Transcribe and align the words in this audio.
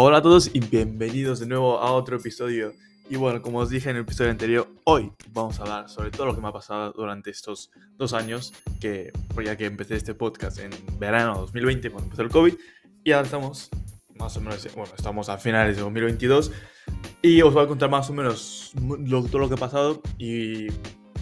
Hola 0.00 0.18
a 0.18 0.22
todos 0.22 0.48
y 0.54 0.60
bienvenidos 0.60 1.40
de 1.40 1.46
nuevo 1.48 1.80
a 1.80 1.90
otro 1.90 2.18
episodio. 2.18 2.72
Y 3.10 3.16
bueno, 3.16 3.42
como 3.42 3.58
os 3.58 3.68
dije 3.68 3.90
en 3.90 3.96
el 3.96 4.02
episodio 4.02 4.30
anterior, 4.30 4.68
hoy 4.84 5.10
vamos 5.32 5.58
a 5.58 5.62
hablar 5.62 5.88
sobre 5.88 6.12
todo 6.12 6.26
lo 6.26 6.36
que 6.36 6.40
me 6.40 6.46
ha 6.46 6.52
pasado 6.52 6.92
durante 6.92 7.30
estos 7.30 7.72
dos 7.96 8.12
años, 8.12 8.52
que 8.80 9.10
pues 9.34 9.48
ya 9.48 9.56
que 9.56 9.66
empecé 9.66 9.96
este 9.96 10.14
podcast 10.14 10.60
en 10.60 10.70
verano 11.00 11.34
de 11.34 11.40
2020 11.40 11.90
cuando 11.90 12.04
empezó 12.04 12.22
el 12.22 12.28
COVID, 12.28 12.54
y 13.02 13.10
ahora 13.10 13.24
estamos 13.24 13.70
más 14.14 14.36
o 14.36 14.40
menos, 14.40 14.68
bueno, 14.76 14.92
estamos 14.96 15.28
a 15.28 15.36
finales 15.36 15.74
de 15.74 15.82
2022, 15.82 16.52
y 17.20 17.42
os 17.42 17.52
voy 17.52 17.64
a 17.64 17.66
contar 17.66 17.90
más 17.90 18.08
o 18.08 18.12
menos 18.12 18.70
todo 19.32 19.38
lo 19.40 19.48
que 19.48 19.54
ha 19.54 19.58
pasado 19.58 20.00
y 20.16 20.68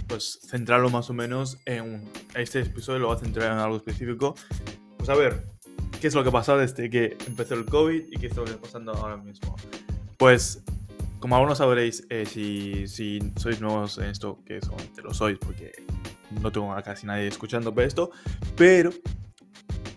pues 0.06 0.38
centrarlo 0.50 0.90
más 0.90 1.08
o 1.08 1.14
menos 1.14 1.56
en 1.64 2.06
este 2.34 2.60
episodio, 2.60 2.98
lo 2.98 3.06
voy 3.06 3.16
a 3.16 3.20
centrar 3.20 3.52
en 3.52 3.58
algo 3.58 3.78
específico. 3.78 4.34
Pues 4.98 5.08
a 5.08 5.14
ver, 5.14 5.55
qué 6.00 6.06
es 6.06 6.14
lo 6.14 6.22
que 6.22 6.28
ha 6.28 6.32
pasado 6.32 6.58
desde 6.58 6.90
que 6.90 7.16
empezó 7.26 7.54
el 7.54 7.64
COVID 7.64 8.06
y 8.10 8.16
qué 8.16 8.26
es 8.26 8.36
lo 8.36 8.44
que 8.44 8.50
está 8.50 8.62
pasando 8.62 8.92
ahora 8.92 9.16
mismo. 9.16 9.56
Pues, 10.16 10.62
como 11.18 11.36
algunos 11.36 11.58
sabréis, 11.58 12.06
eh, 12.10 12.26
si, 12.26 12.86
si, 12.86 13.20
sois 13.36 13.60
nuevos 13.60 13.98
en 13.98 14.04
esto, 14.04 14.42
que 14.44 14.60
te 14.60 15.02
lo 15.02 15.12
sois, 15.12 15.38
porque 15.38 15.72
no 16.42 16.52
tengo 16.52 16.72
a 16.72 16.82
casi 16.82 17.06
nadie 17.06 17.26
escuchando 17.26 17.74
esto, 17.80 18.10
pero 18.56 18.90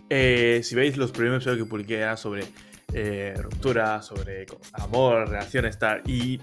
eh, 0.08 0.60
si 0.64 0.74
veis 0.74 0.96
los 0.96 1.12
primeros 1.12 1.36
episodios 1.36 1.64
que 1.64 1.70
publiqué 1.70 1.98
era 1.98 2.16
sobre 2.16 2.44
eh, 2.92 3.34
ruptura, 3.38 4.02
sobre 4.02 4.46
amor, 4.72 5.28
relaciones, 5.28 5.78
tal, 5.78 6.02
y 6.08 6.40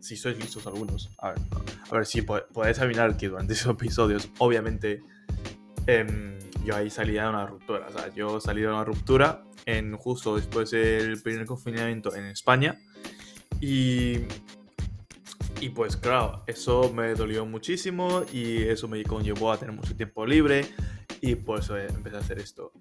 si 0.00 0.16
sois 0.16 0.38
listos 0.38 0.66
algunos, 0.66 1.10
a 1.18 1.30
ver, 1.30 1.38
a 1.90 1.94
ver 1.94 2.06
si 2.06 2.22
podéis 2.22 2.78
adivinar 2.78 3.16
que 3.16 3.28
durante 3.28 3.54
esos 3.54 3.72
episodios, 3.72 4.28
obviamente, 4.38 5.02
em, 5.86 6.38
yo 6.64 6.76
ahí 6.76 6.90
salía 6.90 7.24
de 7.24 7.28
una 7.30 7.46
ruptura. 7.46 7.86
O 7.88 7.92
sea, 7.92 8.12
yo 8.14 8.40
salí 8.40 8.62
de 8.62 8.68
una 8.68 8.84
ruptura 8.84 9.44
en, 9.66 9.96
justo 9.96 10.36
después 10.36 10.70
del 10.70 11.20
primer 11.22 11.46
confinamiento 11.46 12.14
en 12.14 12.26
España. 12.26 12.78
Y, 13.60 14.20
y 15.60 15.68
pues 15.70 15.96
claro, 15.96 16.42
eso 16.46 16.92
me 16.92 17.14
dolió 17.14 17.46
muchísimo 17.46 18.24
y 18.32 18.62
eso 18.62 18.88
me 18.88 19.02
conllevó 19.04 19.52
a 19.52 19.58
tener 19.58 19.74
mucho 19.74 19.96
tiempo 19.96 20.26
libre 20.26 20.66
y 21.20 21.36
por 21.36 21.60
eso 21.60 21.76
empecé 21.76 22.16
a 22.16 22.20
hacer 22.20 22.38
esto. 22.38 22.72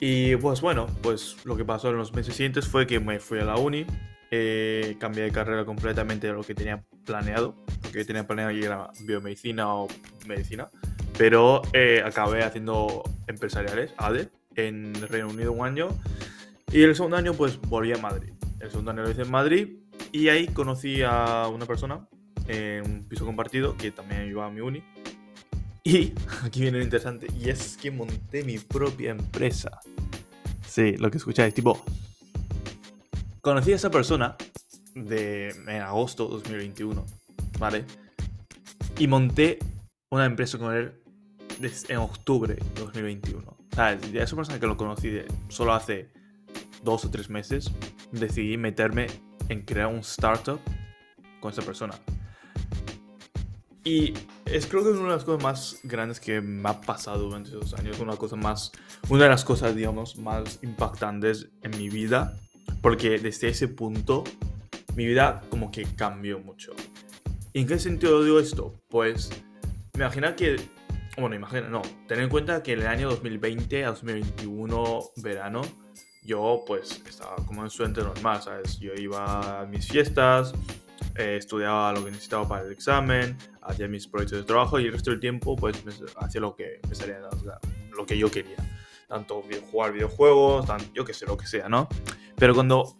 Y 0.00 0.36
pues 0.36 0.60
bueno, 0.60 0.86
pues 1.02 1.36
lo 1.44 1.56
que 1.56 1.64
pasó 1.64 1.90
en 1.90 1.96
los 1.96 2.12
meses 2.12 2.34
siguientes 2.34 2.66
fue 2.66 2.86
que 2.86 3.00
me 3.00 3.18
fui 3.18 3.38
a 3.38 3.44
la 3.44 3.56
uni, 3.56 3.86
eh, 4.30 4.96
cambié 4.98 5.24
de 5.24 5.30
carrera 5.30 5.64
completamente 5.64 6.26
de 6.26 6.32
lo 6.34 6.42
que 6.42 6.54
tenía 6.54 6.84
planeado, 7.04 7.54
porque 7.80 8.04
tenía 8.04 8.26
planeado 8.26 8.50
ir 8.50 8.68
a 8.70 8.90
biomedicina 9.04 9.72
o 9.72 9.88
medicina, 10.26 10.68
pero 11.18 11.62
eh, 11.72 12.02
acabé 12.04 12.44
haciendo 12.44 13.02
empresariales, 13.26 13.92
ADE, 13.96 14.28
en 14.56 14.94
Reino 15.08 15.28
Unido 15.28 15.52
un 15.52 15.66
año. 15.66 15.88
Y 16.72 16.82
el 16.82 16.94
segundo 16.94 17.16
año, 17.16 17.34
pues 17.34 17.60
volví 17.60 17.92
a 17.92 17.98
Madrid. 17.98 18.32
El 18.60 18.70
segundo 18.70 18.90
año 18.90 19.02
lo 19.02 19.10
hice 19.10 19.22
en 19.22 19.30
Madrid 19.30 19.76
y 20.12 20.28
ahí 20.28 20.48
conocí 20.48 21.02
a 21.02 21.48
una 21.48 21.66
persona 21.66 22.08
en 22.48 22.84
un 22.84 23.08
piso 23.08 23.24
compartido 23.24 23.76
que 23.76 23.90
también 23.90 24.28
iba 24.28 24.46
a 24.46 24.50
mi 24.50 24.60
uni. 24.60 24.82
Y 25.84 26.12
aquí 26.42 26.60
viene 26.60 26.78
lo 26.78 26.84
interesante, 26.84 27.28
y 27.38 27.48
es 27.48 27.76
que 27.76 27.90
monté 27.90 28.42
mi 28.42 28.58
propia 28.58 29.12
empresa. 29.12 29.80
Sí, 30.66 30.96
lo 30.96 31.10
que 31.10 31.18
escucháis, 31.18 31.54
tipo, 31.54 31.82
conocí 33.40 33.72
a 33.72 33.76
esa 33.76 33.90
persona 33.90 34.36
de, 34.94 35.50
en 35.50 35.82
agosto 35.82 36.26
2021, 36.26 37.06
¿vale? 37.58 37.84
Y 38.98 39.06
monté 39.06 39.58
una 40.10 40.24
empresa 40.24 40.58
con 40.58 40.74
él 40.74 40.92
en 41.60 41.96
octubre 41.98 42.54
de 42.54 42.80
2021. 42.80 43.42
O 43.48 43.74
sea, 43.74 43.96
de 43.96 44.22
esa 44.22 44.36
persona 44.36 44.60
que 44.60 44.66
lo 44.66 44.76
conocí 44.76 45.10
de 45.10 45.26
solo 45.48 45.72
hace 45.72 46.10
dos 46.82 47.04
o 47.04 47.10
tres 47.10 47.30
meses, 47.30 47.70
decidí 48.12 48.56
meterme 48.56 49.06
en 49.48 49.62
crear 49.62 49.88
un 49.88 50.00
startup 50.00 50.60
con 51.40 51.52
esa 51.52 51.62
persona. 51.62 51.94
Y 53.84 54.14
es 54.46 54.66
creo 54.66 54.82
que 54.82 54.90
es 54.90 54.96
una 54.96 55.10
de 55.10 55.14
las 55.14 55.24
cosas 55.24 55.42
más 55.42 55.78
grandes 55.84 56.18
que 56.18 56.40
me 56.40 56.68
ha 56.68 56.80
pasado 56.80 57.24
durante 57.24 57.50
esos 57.50 57.72
años, 57.74 58.00
una 58.00 58.16
cosa 58.16 58.34
más, 58.34 58.72
una 59.08 59.24
de 59.24 59.30
las 59.30 59.44
cosas, 59.44 59.76
digamos, 59.76 60.18
más 60.18 60.58
impactantes 60.62 61.50
en 61.62 61.70
mi 61.78 61.88
vida, 61.88 62.36
porque 62.82 63.18
desde 63.18 63.48
ese 63.48 63.68
punto 63.68 64.24
mi 64.96 65.06
vida 65.06 65.42
como 65.50 65.70
que 65.70 65.84
cambió 65.84 66.40
mucho. 66.40 66.72
¿Y 67.52 67.60
en 67.60 67.68
qué 67.68 67.78
sentido 67.78 68.24
digo 68.24 68.40
esto? 68.40 68.74
Pues 68.88 69.30
imagina 69.94 70.34
que 70.34 70.56
bueno, 71.18 71.34
imagina, 71.34 71.68
no, 71.68 71.82
ten 72.06 72.20
en 72.20 72.28
cuenta 72.28 72.62
que 72.62 72.72
en 72.72 72.80
el 72.80 72.86
año 72.86 73.08
2020 73.08 73.84
a 73.84 73.88
2021, 73.88 75.00
verano, 75.16 75.62
yo 76.22 76.62
pues 76.66 77.02
estaba 77.08 77.36
como 77.46 77.60
un 77.60 77.68
estudiante 77.68 78.02
normal, 78.02 78.42
¿sabes? 78.42 78.78
Yo 78.78 78.92
iba 78.94 79.60
a 79.60 79.66
mis 79.66 79.88
fiestas, 79.88 80.52
eh, 81.14 81.36
estudiaba 81.38 81.92
lo 81.92 82.04
que 82.04 82.10
necesitaba 82.10 82.46
para 82.46 82.66
el 82.66 82.72
examen, 82.72 83.36
hacía 83.62 83.88
mis 83.88 84.06
proyectos 84.06 84.40
de 84.40 84.44
trabajo 84.44 84.78
y 84.78 84.86
el 84.86 84.92
resto 84.92 85.10
del 85.10 85.20
tiempo 85.20 85.56
pues 85.56 85.82
hacía 86.16 86.40
lo 86.40 86.54
que 86.54 86.80
me 86.88 86.94
salía, 86.94 87.20
lo 87.96 88.04
que 88.04 88.18
yo 88.18 88.30
quería. 88.30 88.56
Tanto 89.08 89.42
jugar 89.70 89.92
videojuegos, 89.92 90.66
yo 90.92 91.04
que 91.04 91.14
sé, 91.14 91.26
lo 91.26 91.36
que 91.36 91.46
sea, 91.46 91.68
¿no? 91.68 91.88
Pero 92.36 92.54
cuando 92.54 92.96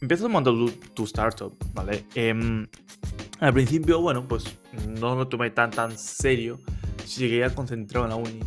empiezas 0.00 0.26
a 0.26 0.28
montar 0.28 0.54
tu, 0.92 1.04
startup, 1.04 1.56
¿vale? 1.72 2.04
Em, 2.14 2.66
al 3.38 3.54
principio, 3.54 4.00
bueno, 4.00 4.26
pues 4.26 4.58
no 4.88 5.14
lo 5.14 5.28
tomé 5.28 5.50
tan 5.50 5.70
tan 5.70 5.96
serio 5.96 6.58
llegué 7.04 7.48
concentrado 7.54 8.06
en 8.06 8.10
la 8.10 8.16
uni. 8.16 8.40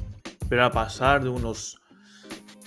Pero 0.50 0.66
a 0.66 0.72
pasar 0.72 1.24
de 1.24 1.30
unos 1.30 1.80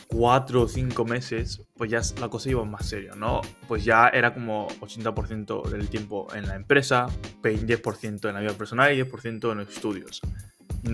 4 0.08 0.62
o 0.62 0.68
5 0.68 1.04
meses, 1.04 1.62
pues 1.76 1.90
ya 1.90 2.00
la 2.20 2.28
cosa 2.28 2.50
iba 2.50 2.64
más 2.64 2.88
serio, 2.88 3.14
¿no? 3.14 3.40
Pues 3.68 3.84
ya 3.84 4.08
era 4.08 4.34
como 4.34 4.68
80% 4.80 5.68
del 5.68 5.88
tiempo 5.88 6.26
en 6.34 6.46
la 6.48 6.56
empresa, 6.56 7.06
10% 7.42 8.28
en 8.28 8.34
la 8.34 8.40
vida 8.40 8.54
personal 8.54 8.92
y 8.92 9.00
10% 9.02 9.52
en 9.52 9.58
los 9.58 9.68
estudios. 9.68 10.20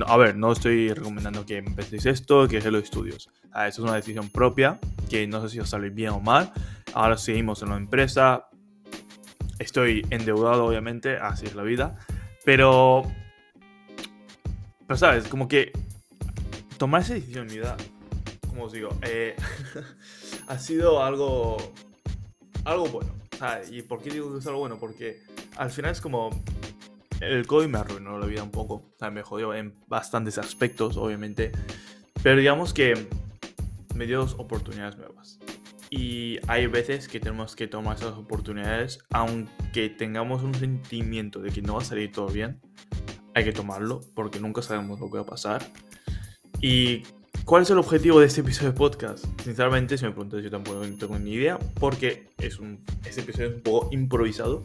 a 0.07 0.17
ver, 0.17 0.37
no 0.37 0.53
estoy 0.53 0.93
recomendando 0.93 1.47
que 1.47 1.59
empecéis 1.59 2.07
esto, 2.07 2.47
que 2.47 2.59
hagáis 2.59 2.73
los 2.73 2.85
estudios. 2.85 3.31
Ah, 3.53 3.69
esto 3.69 3.83
es 3.83 3.89
una 3.89 3.97
decisión 3.97 4.29
propia, 4.29 4.79
que 5.09 5.27
no 5.27 5.41
sé 5.43 5.49
si 5.49 5.61
os 5.61 5.71
sale 5.71 5.91
bien 5.91 6.11
o 6.11 6.21
mal. 6.21 6.53
Ahora 6.93 7.17
seguimos 7.17 7.63
en 7.63 7.71
la 7.71 7.77
empresa. 7.77 8.49
Estoy 9.59 10.05
endeudado, 10.11 10.67
obviamente, 10.67 11.17
así 11.17 11.47
es 11.47 11.55
la 11.55 11.63
vida. 11.63 11.97
Pero 12.45 13.05
pero 14.87 14.97
sabes, 14.97 15.27
como 15.29 15.49
que 15.49 15.73
tomar 16.79 17.03
esa 17.03 17.15
decisión 17.15 17.47
en 17.47 17.53
mi 17.53 17.59
vida, 17.59 17.77
como 18.47 18.65
os 18.65 18.73
digo, 18.73 18.91
eh, 19.03 19.35
ha 20.49 20.59
sido 20.59 21.03
algo, 21.03 21.57
algo 22.65 22.87
bueno. 22.87 23.15
¿Y 23.71 23.83
por 23.83 24.03
qué 24.03 24.11
digo 24.11 24.33
que 24.33 24.39
es 24.39 24.47
algo 24.47 24.61
bueno? 24.61 24.79
Porque 24.79 25.21
al 25.57 25.71
final 25.71 25.93
es 25.93 26.01
como 26.01 26.31
el 27.21 27.47
COVID 27.47 27.67
me 27.67 27.79
arruinó 27.79 28.19
la 28.19 28.27
vida 28.27 28.43
un 28.43 28.51
poco. 28.51 28.83
O 28.99 29.11
me 29.11 29.23
jodió 29.23 29.55
en 29.55 29.75
bastantes 29.89 30.39
aspectos, 30.39 30.97
obviamente. 30.97 31.53
Pero 32.23 32.39
digamos 32.39 32.73
que 32.73 32.95
me 33.95 34.07
dio 34.07 34.21
dos 34.21 34.37
oportunidades 34.39 34.97
nuevas. 34.97 35.39
Y 35.91 36.39
hay 36.49 36.67
veces 36.67 37.09
que 37.09 37.21
tenemos 37.21 37.55
que 37.55 37.69
tomar 37.69 37.97
esas 37.97 38.15
oportunidades, 38.15 38.99
aunque 39.11 39.89
tengamos 39.89 40.43
un 40.43 40.55
sentimiento 40.55 41.41
de 41.41 41.51
que 41.51 41.63
no 41.63 41.75
va 41.75 41.83
a 41.83 41.85
salir 41.85 42.11
todo 42.11 42.29
bien 42.29 42.61
hay 43.37 43.45
que 43.45 43.53
tomarlo 43.53 44.01
porque 44.15 44.41
nunca 44.41 44.63
sabemos 44.63 44.99
lo 44.99 45.11
que 45.11 45.19
va 45.19 45.25
a 45.25 45.27
pasar. 45.27 45.71
¿Y 46.63 47.03
cuál 47.45 47.65
es 47.65 47.71
el 47.71 47.77
objetivo 47.77 48.19
de 48.19 48.29
este 48.29 48.41
episodio 48.41 48.73
de 48.73 48.79
podcast? 48.79 49.27
Sinceramente, 49.45 49.99
si 49.99 50.07
me 50.07 50.13
preguntas, 50.13 50.43
yo 50.43 50.51
tampoco 50.51 50.81
tengo 50.99 51.19
ni 51.19 51.33
idea 51.33 51.59
porque 51.79 52.31
es 52.39 52.59
un, 52.59 52.83
este 53.05 53.21
episodio 53.21 53.51
es 53.51 53.57
un 53.57 53.63
poco 53.63 53.89
improvisado. 53.93 54.63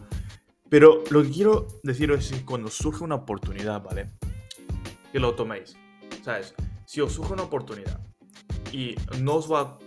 Pero 0.69 1.03
lo 1.09 1.21
que 1.21 1.31
quiero 1.31 1.67
deciros 1.83 2.31
es 2.31 2.37
que 2.37 2.45
cuando 2.45 2.69
surge 2.69 3.03
una 3.03 3.15
oportunidad, 3.15 3.83
¿vale? 3.83 4.09
Que 5.11 5.19
lo 5.19 5.35
toméis. 5.35 5.75
¿Sabes? 6.23 6.53
Si 6.85 7.01
os 7.01 7.11
surge 7.11 7.33
una 7.33 7.43
oportunidad 7.43 7.99
y 8.71 8.95
no 9.19 9.35
os 9.35 9.51
va 9.51 9.59
a 9.59 9.77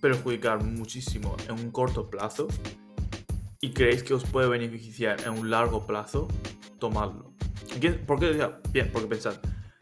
perjudicar 0.00 0.62
muchísimo 0.62 1.36
en 1.48 1.54
un 1.58 1.72
corto 1.72 2.08
plazo 2.08 2.46
y 3.60 3.72
creéis 3.72 4.04
que 4.04 4.14
os 4.14 4.22
puede 4.22 4.48
beneficiar 4.48 5.20
en 5.22 5.32
un 5.32 5.50
largo 5.50 5.84
plazo, 5.84 6.28
tomadlo. 6.78 7.35
¿Por 8.06 8.18
qué? 8.20 8.48
Bien, 8.72 8.90
porque 8.92 9.08
pensad, 9.08 9.34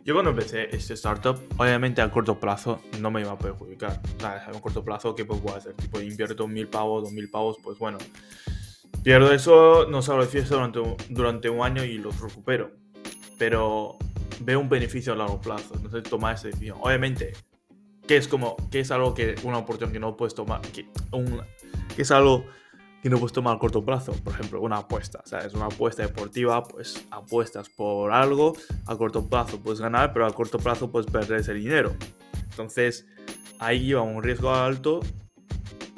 yo 0.04 0.12
cuando 0.12 0.32
empecé 0.32 0.68
este 0.76 0.94
startup, 0.94 1.40
obviamente 1.56 2.02
a 2.02 2.10
corto 2.10 2.38
plazo 2.38 2.82
no 3.00 3.10
me 3.10 3.22
iba 3.22 3.32
a 3.32 3.38
perjudicar. 3.38 4.02
Sea, 4.18 4.48
a 4.48 4.60
corto 4.60 4.84
plazo, 4.84 5.14
¿qué 5.14 5.24
puedo 5.24 5.56
hacer? 5.56 5.72
Tipo, 5.74 5.98
invierto 6.00 6.46
mil 6.46 6.68
pavos, 6.68 7.04
dos 7.04 7.12
mil 7.12 7.30
pavos, 7.30 7.56
pues 7.62 7.78
bueno. 7.78 7.96
Pierdo 9.02 9.32
eso, 9.32 9.86
no 9.88 10.02
salgo 10.02 10.22
de 10.22 10.28
fiesta 10.28 10.54
durante 10.56 10.80
durante 11.08 11.48
un 11.48 11.62
año 11.62 11.84
y 11.84 11.96
los 11.96 12.20
recupero. 12.20 12.72
Pero 13.38 13.96
veo 14.40 14.60
un 14.60 14.68
beneficio 14.68 15.14
a 15.14 15.16
largo 15.16 15.40
plazo. 15.40 15.74
Entonces, 15.74 16.02
tomar 16.02 16.34
esa 16.34 16.48
decisión. 16.48 16.76
Obviamente, 16.82 17.32
que 18.06 18.18
es 18.18 18.28
como, 18.28 18.56
que 18.70 18.80
es 18.80 18.90
algo 18.90 19.14
que, 19.14 19.36
una 19.42 19.56
oportunidad 19.58 19.92
que 19.92 20.00
no 20.00 20.16
puedes 20.16 20.34
tomar, 20.34 20.60
que, 20.60 20.86
un, 21.12 21.40
que 21.96 22.02
es 22.02 22.10
algo 22.10 22.44
que 23.04 23.10
no 23.10 23.18
puedes 23.18 23.34
tomar 23.34 23.54
a 23.54 23.58
corto 23.58 23.84
plazo. 23.84 24.12
Por 24.24 24.32
ejemplo, 24.32 24.62
una 24.62 24.78
apuesta. 24.78 25.20
O 25.22 25.28
sea, 25.28 25.40
es 25.40 25.52
una 25.52 25.66
apuesta 25.66 26.02
deportiva, 26.02 26.62
pues 26.64 27.06
apuestas 27.10 27.68
por 27.68 28.10
algo, 28.10 28.56
a 28.86 28.96
corto 28.96 29.28
plazo 29.28 29.60
puedes 29.60 29.78
ganar, 29.78 30.14
pero 30.14 30.24
a 30.24 30.32
corto 30.32 30.56
plazo 30.56 30.90
puedes 30.90 31.10
perder 31.10 31.40
ese 31.40 31.52
dinero. 31.52 31.94
Entonces, 32.48 33.06
ahí 33.58 33.84
lleva 33.84 34.00
un 34.00 34.22
riesgo 34.22 34.50
alto, 34.54 35.00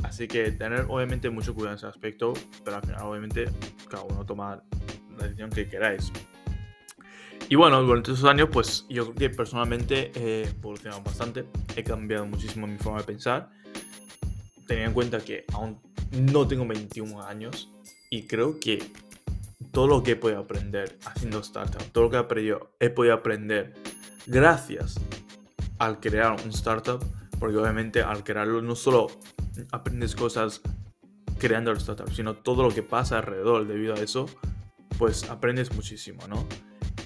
Así 0.02 0.28
que 0.28 0.50
tener 0.52 0.86
obviamente 0.88 1.30
mucho 1.30 1.54
cuidado 1.54 1.72
en 1.72 1.78
ese 1.78 1.86
aspecto, 1.86 2.32
pero 2.64 2.76
al 2.76 2.82
final 2.82 3.02
obviamente 3.02 3.46
cada 3.88 4.02
uno 4.04 4.24
toma 4.24 4.62
la 5.16 5.24
decisión 5.24 5.50
que 5.50 5.68
queráis. 5.68 6.12
Y 7.48 7.54
bueno, 7.54 7.82
durante 7.82 8.12
esos 8.12 8.24
años, 8.24 8.48
pues 8.52 8.86
yo 8.88 9.04
creo 9.04 9.14
que 9.14 9.36
personalmente 9.36 10.12
he 10.14 10.48
evolucionado 10.48 11.02
bastante, 11.02 11.44
he 11.74 11.82
cambiado 11.82 12.26
muchísimo 12.26 12.66
mi 12.66 12.78
forma 12.78 13.00
de 13.00 13.04
pensar, 13.04 13.50
teniendo 14.66 14.90
en 14.90 14.94
cuenta 14.94 15.20
que 15.20 15.44
aún 15.52 15.80
no 16.12 16.46
tengo 16.46 16.66
21 16.66 17.22
años 17.22 17.70
y 18.10 18.22
creo 18.22 18.58
que 18.60 18.90
todo 19.72 19.86
lo 19.86 20.02
que 20.02 20.12
he 20.12 20.16
podido 20.16 20.40
aprender 20.40 20.98
haciendo 21.04 21.40
startup, 21.40 21.82
todo 21.92 22.04
lo 22.04 22.10
que 22.10 22.16
he, 22.16 22.20
aprendido, 22.20 22.70
he 22.80 22.90
podido 22.90 23.14
aprender 23.14 23.74
gracias 24.26 24.98
al 25.78 26.00
crear 26.00 26.32
un 26.42 26.50
startup, 26.50 27.04
porque 27.38 27.56
obviamente 27.56 28.02
al 28.02 28.24
crearlo 28.24 28.62
no 28.62 28.74
solo 28.74 29.08
aprendes 29.72 30.14
cosas 30.14 30.62
creando 31.38 31.70
el 31.70 31.76
startup, 31.78 32.10
sino 32.12 32.36
todo 32.36 32.62
lo 32.62 32.70
que 32.70 32.82
pasa 32.82 33.18
alrededor 33.18 33.66
debido 33.66 33.94
a 33.94 33.98
eso, 33.98 34.26
pues 34.98 35.28
aprendes 35.28 35.74
muchísimo, 35.74 36.26
¿no? 36.26 36.46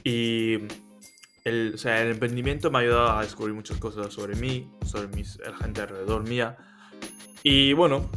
Y 0.05 0.59
el, 1.45 1.73
o 1.75 1.79
sea, 1.79 2.03
el 2.03 2.13
emprendimiento 2.13 2.71
me 2.71 2.79
ha 2.79 2.81
ayudado 2.83 3.11
a 3.19 3.23
descubrir 3.23 3.55
muchas 3.55 3.79
cosas 3.79 4.13
sobre 4.13 4.37
mí, 4.37 4.71
sobre 4.85 5.09
mis, 5.09 5.39
la 5.39 5.57
gente 5.57 5.81
alrededor 5.81 6.23
mía. 6.29 6.57
Y 7.43 7.73
bueno, 7.73 8.09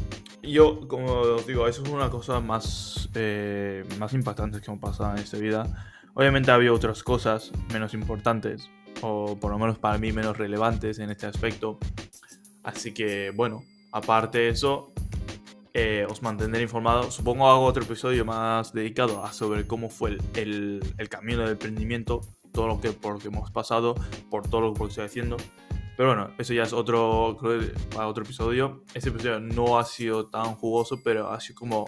yo, 0.51 0.87
como 0.87 1.11
os 1.11 1.47
digo, 1.47 1.67
eso 1.67 1.83
es 1.83 1.89
una 1.89 2.09
cosa 2.09 2.39
más, 2.39 3.09
eh, 3.15 3.85
más 3.97 4.13
impactante 4.13 4.59
que 4.59 4.71
me 4.71 4.77
pasado 4.77 5.13
en 5.13 5.19
esta 5.19 5.37
vida. 5.37 5.87
Obviamente 6.13 6.51
ha 6.51 6.55
habido 6.55 6.73
otras 6.73 7.01
cosas 7.03 7.51
menos 7.71 7.93
importantes, 7.93 8.69
o 9.01 9.37
por 9.39 9.51
lo 9.51 9.57
menos 9.57 9.79
para 9.79 9.97
mí 9.97 10.11
menos 10.11 10.37
relevantes 10.37 10.99
en 10.99 11.09
este 11.09 11.25
aspecto. 11.25 11.79
Así 12.63 12.93
que, 12.93 13.31
bueno, 13.31 13.63
aparte 13.91 14.39
de 14.39 14.49
eso, 14.49 14.93
eh, 15.73 16.05
os 16.09 16.21
mantendré 16.21 16.61
informado. 16.61 17.09
Supongo 17.09 17.49
hago 17.49 17.63
otro 17.63 17.83
episodio 17.83 18.25
más 18.25 18.73
dedicado 18.73 19.25
a 19.25 19.33
sobre 19.33 19.65
cómo 19.65 19.89
fue 19.89 20.17
el, 20.35 20.83
el, 20.97 21.09
camino 21.09 21.41
del 21.41 21.51
emprendimiento, 21.51 22.21
todo 22.51 22.67
lo 22.67 22.79
que 22.79 22.91
por 22.91 23.13
lo 23.13 23.19
que 23.19 23.29
hemos 23.29 23.49
pasado, 23.49 23.95
por 24.29 24.47
todo 24.47 24.61
lo 24.61 24.73
que 24.73 24.83
estoy 24.83 25.05
haciendo. 25.05 25.37
Pero 25.95 26.09
bueno, 26.09 26.31
eso 26.37 26.53
ya 26.53 26.63
es 26.63 26.73
otro, 26.73 27.37
otro 27.95 28.23
episodio. 28.23 28.83
Este 28.93 29.09
episodio 29.09 29.39
no 29.39 29.77
ha 29.77 29.83
sido 29.83 30.27
tan 30.27 30.55
jugoso, 30.55 31.01
pero 31.03 31.31
ha 31.31 31.39
sido 31.39 31.59
como 31.59 31.85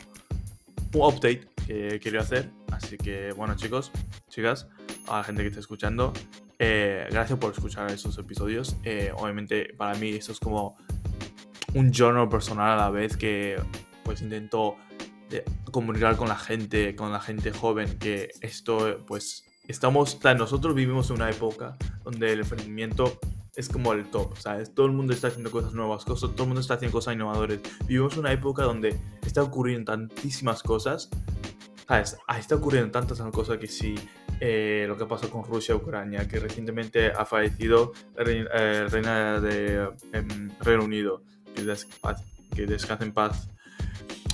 un 0.94 1.02
update 1.02 1.48
que 1.66 2.00
quería 2.00 2.22
hacer. 2.22 2.52
Así 2.72 2.98
que 2.98 3.32
bueno 3.32 3.56
chicos, 3.56 3.92
chicas, 4.30 4.68
a 5.08 5.18
la 5.18 5.24
gente 5.24 5.42
que 5.42 5.48
está 5.48 5.60
escuchando, 5.60 6.14
eh, 6.60 7.08
gracias 7.10 7.40
por 7.40 7.52
escuchar 7.52 7.90
estos 7.92 8.18
episodios. 8.18 8.76
Eh, 8.84 9.12
obviamente 9.16 9.74
para 9.76 9.98
mí 9.98 10.10
esto 10.10 10.32
es 10.32 10.40
como 10.40 10.78
un 11.74 11.92
journal 11.92 12.30
personal 12.30 12.72
a 12.72 12.76
la 12.76 12.90
vez 12.90 13.18
que 13.18 13.58
pues 14.04 14.22
intento 14.22 14.78
eh, 15.32 15.44
comunicar 15.72 16.16
con 16.16 16.30
la 16.30 16.38
gente, 16.38 16.96
con 16.96 17.12
la 17.12 17.20
gente 17.20 17.52
joven, 17.52 17.98
que 17.98 18.30
esto 18.42 19.04
pues 19.08 19.46
estamos, 19.68 20.20
nosotros 20.38 20.76
vivimos 20.76 21.10
en 21.10 21.18
una 21.18 21.30
época 21.30 21.76
donde 22.04 22.32
el 22.32 22.42
emprendimiento 22.42 23.20
es 23.56 23.70
como 23.70 23.94
el 23.94 24.06
top, 24.06 24.38
¿sabes? 24.38 24.74
Todo 24.74 24.86
el 24.86 24.92
mundo 24.92 25.14
está 25.14 25.28
haciendo 25.28 25.52
cosas 25.52 25.74
nuevas, 25.74 26.04
cosas, 26.04 26.32
todo 26.32 26.44
el 26.44 26.48
mundo 26.50 26.62
está 26.62 26.76
haciendo 26.76 26.94
cosas 26.94 27.16
innovadoras. 27.16 27.60
Vivimos 27.88 28.18
una 28.18 28.32
época 28.32 28.64
donde 28.64 29.00
está 29.26 29.44
ocurriendo 29.44 29.92
tantísimas 29.92 30.62
cosas, 30.62 31.10
¿sabes? 31.88 32.18
Ah, 32.28 32.38
está 32.38 32.56
ocurriendo 32.56 32.92
tantas 32.92 33.22
cosas 33.32 33.58
que 33.58 33.68
sí, 33.68 33.96
eh, 34.42 34.86
lo 34.88 34.98
que 34.98 35.06
pasó 35.06 35.30
con 35.30 35.44
Rusia 35.46 35.76
Ucrania, 35.76 36.28
que 36.28 36.40
recientemente 36.40 37.08
ha 37.08 37.26
fallecido 37.26 37.94
la 38.16 38.24
eh, 38.28 38.88
reina, 38.90 39.40
de 39.40 39.90
em, 40.12 40.52
Reino 40.60 40.84
Unido 40.84 41.24
que, 41.56 42.66
descanse 42.66 43.06
en 43.06 43.14
paz. 43.14 43.50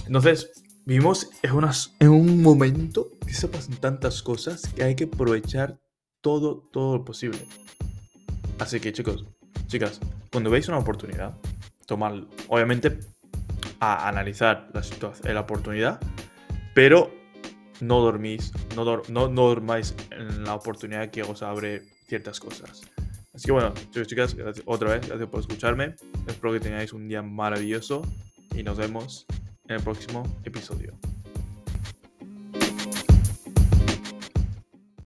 Entonces, 0.07 0.63
vivimos 0.85 1.29
en, 1.43 1.51
unas, 1.51 1.95
en 1.99 2.09
un 2.09 2.41
momento 2.41 3.11
que 3.25 3.33
se 3.33 3.47
pasan 3.47 3.75
tantas 3.75 4.23
cosas 4.23 4.63
que 4.75 4.83
hay 4.83 4.95
que 4.95 5.03
aprovechar 5.03 5.79
todo, 6.21 6.67
todo 6.71 6.97
lo 6.97 7.05
posible. 7.05 7.47
Así 8.61 8.79
que 8.79 8.93
chicos, 8.93 9.25
chicas, 9.65 9.99
cuando 10.31 10.51
veis 10.51 10.67
una 10.67 10.77
oportunidad, 10.77 11.35
tomad, 11.87 12.25
obviamente, 12.47 12.99
a 13.79 14.07
analizar 14.07 14.69
la, 14.71 14.83
situación, 14.83 15.33
la 15.33 15.39
oportunidad, 15.39 15.99
pero 16.75 17.11
no 17.79 18.01
dormís, 18.01 18.51
no, 18.75 18.85
no, 18.85 19.29
no 19.29 19.47
dormáis 19.47 19.95
en 20.11 20.43
la 20.43 20.53
oportunidad 20.53 21.09
que 21.09 21.23
os 21.23 21.41
abre 21.41 21.81
ciertas 22.05 22.39
cosas. 22.39 22.83
Así 23.33 23.47
que 23.47 23.51
bueno, 23.51 23.73
chicos, 23.89 24.07
chicas, 24.07 24.35
otra 24.65 24.91
vez, 24.91 25.07
gracias 25.07 25.27
por 25.27 25.39
escucharme. 25.39 25.95
Espero 26.27 26.53
que 26.53 26.59
tengáis 26.59 26.93
un 26.93 27.07
día 27.07 27.23
maravilloso 27.23 28.03
y 28.55 28.61
nos 28.61 28.77
vemos 28.77 29.25
en 29.69 29.77
el 29.77 29.81
próximo 29.81 30.21
episodio. 30.43 30.93